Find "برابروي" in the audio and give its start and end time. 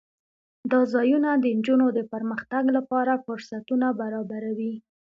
4.01-4.73